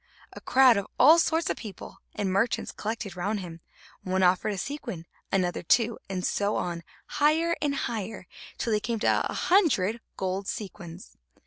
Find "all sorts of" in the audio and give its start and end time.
0.99-1.57